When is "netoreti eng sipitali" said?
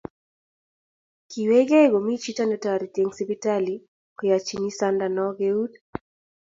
2.47-3.75